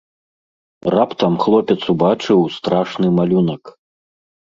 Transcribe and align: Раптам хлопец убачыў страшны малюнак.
Раптам 0.95 1.37
хлопец 1.45 1.77
убачыў 1.95 2.39
страшны 2.57 3.07
малюнак. 3.23 3.63